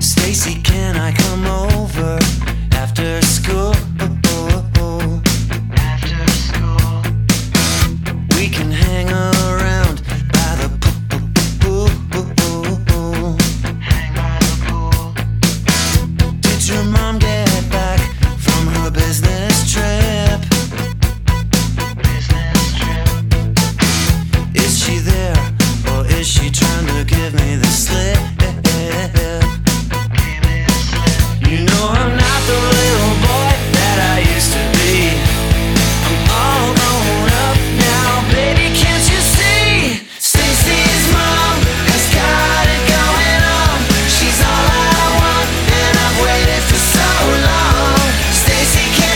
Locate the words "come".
1.12-1.44